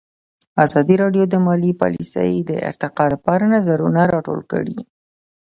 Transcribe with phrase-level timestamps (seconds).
[0.65, 4.77] ازادي راډیو د مالي پالیسي د ارتقا لپاره نظرونه راټول کړي.